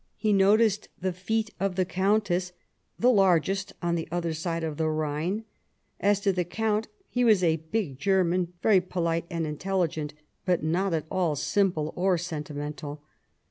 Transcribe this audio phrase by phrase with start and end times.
[0.15, 2.53] He noticed the feet of the Countess,"
[2.99, 5.45] the largest on the other side of the Rhine";
[5.99, 10.95] as to the Count, he was "a big German, very polite and intelligent, but not
[10.95, 13.03] at all simple or sentimental."